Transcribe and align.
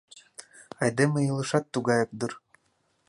Айдеме 0.83 1.19
илышат 1.29 1.65
тугаяк 1.73 2.09
дыр. 2.19 2.31